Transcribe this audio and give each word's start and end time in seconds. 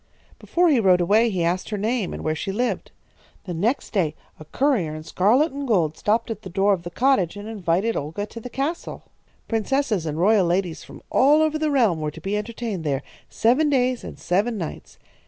"Before 0.39 0.67
he 0.69 0.79
rode 0.79 0.99
away 0.99 1.29
he 1.29 1.43
asked 1.43 1.69
her 1.69 1.77
name 1.77 2.11
and 2.11 2.23
where 2.23 2.33
she 2.33 2.51
lived. 2.51 2.89
The 3.43 3.53
next 3.53 3.91
day 3.91 4.15
a 4.39 4.45
courier 4.45 4.95
in 4.95 5.03
scarlet 5.03 5.51
and 5.51 5.67
gold 5.67 5.95
stopped 5.95 6.31
at 6.31 6.41
the 6.41 6.49
door 6.49 6.73
of 6.73 6.81
the 6.81 6.89
cottage 6.89 7.35
and 7.37 7.47
invited 7.47 7.95
Olga 7.95 8.25
to 8.25 8.39
the 8.39 8.49
castle. 8.49 9.03
Princesses 9.47 10.07
and 10.07 10.17
royal 10.17 10.47
ladies 10.47 10.83
from 10.83 11.03
all 11.11 11.43
over 11.43 11.59
the 11.59 11.69
realm 11.69 12.01
were 12.01 12.09
to 12.09 12.19
be 12.19 12.35
entertained 12.35 12.83
there, 12.83 13.03
seven 13.29 13.69
days 13.69 14.03
and 14.03 14.17
seven 14.17 14.57
nights. 14.57 14.97